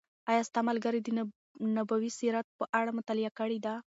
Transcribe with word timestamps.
آیا 0.31 0.41
ستا 0.49 0.61
ملګري 0.69 0.99
د 1.03 1.09
نبوي 1.75 2.11
سیرت 2.19 2.47
په 2.59 2.63
اړه 2.79 2.91
مطالعه 2.97 3.31
کړې 3.39 3.59
ده؟ 3.65 3.73